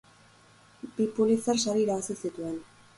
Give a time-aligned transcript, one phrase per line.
[0.97, 2.63] Bi Pulitzer sari irabazi zituen.